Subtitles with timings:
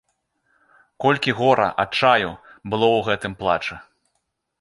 [1.03, 2.29] Колькі гора, адчаю
[2.71, 3.79] было ў гэтым плачы!